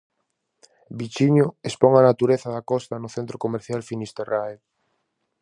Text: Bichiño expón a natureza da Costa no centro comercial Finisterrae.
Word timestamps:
Bichiño 0.97 1.47
expón 1.69 1.93
a 1.95 2.05
natureza 2.09 2.49
da 2.55 2.65
Costa 2.71 2.95
no 2.99 3.09
centro 3.15 3.37
comercial 3.43 3.81
Finisterrae. 3.89 4.55